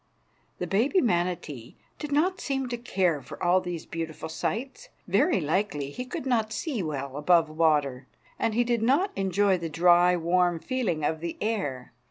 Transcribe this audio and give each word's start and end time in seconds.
The 0.57 0.65
baby 0.65 0.99
manatee 0.99 1.75
did 1.99 2.11
not 2.11 2.41
seem 2.41 2.67
to 2.69 2.75
care 2.77 3.21
for 3.21 3.37
all 3.43 3.61
these 3.61 3.85
beautiful 3.85 4.29
sights. 4.29 4.89
Very 5.07 5.39
likely 5.39 5.91
he 5.91 6.05
could 6.05 6.25
not 6.25 6.51
see 6.51 6.81
well 6.81 7.17
above 7.17 7.49
water, 7.51 8.07
and 8.39 8.55
he 8.55 8.63
did 8.63 8.81
not 8.81 9.11
enjoy 9.15 9.59
the 9.59 9.69
dry, 9.69 10.15
warm 10.15 10.57
feeling 10.57 11.03
of 11.05 11.19
the 11.19 11.37
air. 11.39 11.93